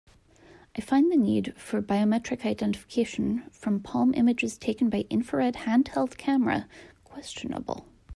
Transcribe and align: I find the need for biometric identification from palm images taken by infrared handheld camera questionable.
I 0.75 0.81
find 0.81 1.11
the 1.11 1.15
need 1.15 1.53
for 1.57 1.79
biometric 1.79 2.43
identification 2.43 3.43
from 3.51 3.81
palm 3.81 4.15
images 4.15 4.57
taken 4.57 4.89
by 4.89 5.05
infrared 5.11 5.53
handheld 5.53 6.17
camera 6.17 6.67
questionable. 7.03 7.85